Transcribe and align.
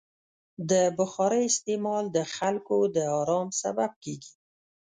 د 0.69 0.71
بخارۍ 0.97 1.43
استعمال 1.49 2.05
د 2.15 2.17
خلکو 2.35 2.77
د 2.95 2.97
ارام 3.19 3.47
سبب 3.61 3.91
کېږي. 4.03 4.33